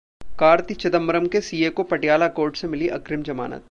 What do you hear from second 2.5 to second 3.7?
से मिली अग्रिम जमानत